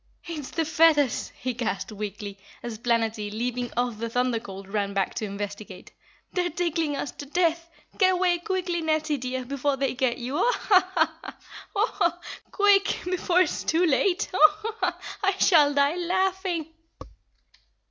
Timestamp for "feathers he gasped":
0.65-1.91